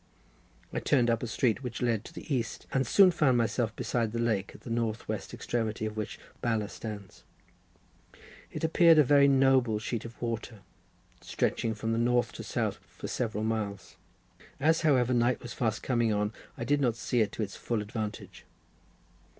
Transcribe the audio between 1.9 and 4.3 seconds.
to the east, and soon found myself beside the